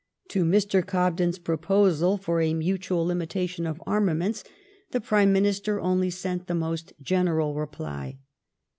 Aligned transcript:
To 0.29 0.43
Mr. 0.43 0.83
Gobden's 0.83 1.37
proposal 1.37 2.17
for 2.17 2.41
a 2.41 2.55
matnal 2.55 3.05
limitation 3.05 3.67
of 3.67 3.79
armament 3.85 4.43
the 4.89 4.99
Prime 4.99 5.31
Minister 5.31 5.79
only 5.79 6.09
sent 6.09 6.47
the 6.47 6.55
most 6.55 6.93
general 7.03 7.53
reply. 7.53 8.17